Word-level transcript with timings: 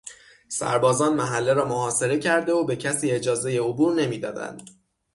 سربازان 0.47 1.13
محله 1.15 1.53
را 1.53 1.65
محاصره 1.65 2.17
کرده 2.19 2.53
و 2.53 2.65
به 2.65 2.75
کسی 2.75 3.11
اجازهی 3.11 3.57
عبور 3.57 3.93
نمیدادند. 3.95 4.69